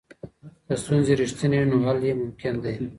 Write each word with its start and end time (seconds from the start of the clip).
که 0.65 0.73
ستونزې 0.81 1.13
رښتینې 1.21 1.57
وي 1.59 1.67
نو 1.71 1.77
حل 1.85 1.99
یې 2.07 2.13
ممکن 2.21 2.53
دی. 2.63 2.75